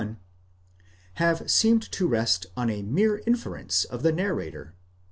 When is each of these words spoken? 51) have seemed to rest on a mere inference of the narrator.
51) 0.03 0.17
have 1.27 1.51
seemed 1.51 1.83
to 1.91 2.07
rest 2.07 2.47
on 2.57 2.71
a 2.71 2.81
mere 2.81 3.21
inference 3.27 3.83
of 3.83 4.01
the 4.01 4.11
narrator. 4.11 4.73